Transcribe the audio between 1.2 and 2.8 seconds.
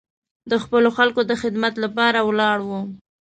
د خدمت لپاره ولاړ و.